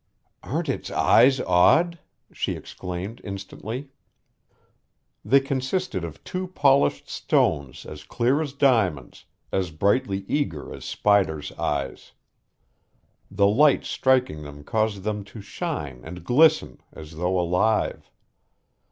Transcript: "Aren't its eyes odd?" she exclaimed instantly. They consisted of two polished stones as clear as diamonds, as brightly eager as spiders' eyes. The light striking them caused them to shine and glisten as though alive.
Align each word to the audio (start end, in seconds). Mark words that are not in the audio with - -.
"Aren't 0.41 0.67
its 0.67 0.89
eyes 0.89 1.39
odd?" 1.41 1.99
she 2.33 2.53
exclaimed 2.53 3.21
instantly. 3.23 3.89
They 5.23 5.39
consisted 5.39 6.03
of 6.03 6.23
two 6.23 6.47
polished 6.47 7.07
stones 7.07 7.85
as 7.85 8.03
clear 8.03 8.41
as 8.41 8.53
diamonds, 8.53 9.25
as 9.51 9.69
brightly 9.69 10.25
eager 10.27 10.73
as 10.73 10.85
spiders' 10.85 11.51
eyes. 11.51 12.13
The 13.29 13.45
light 13.45 13.85
striking 13.85 14.41
them 14.41 14.63
caused 14.63 15.03
them 15.03 15.23
to 15.25 15.39
shine 15.39 16.01
and 16.03 16.23
glisten 16.23 16.81
as 16.91 17.17
though 17.17 17.39
alive. 17.39 18.09